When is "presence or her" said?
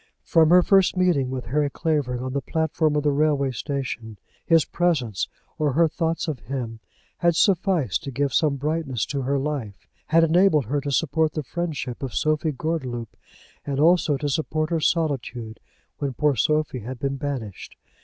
4.65-5.87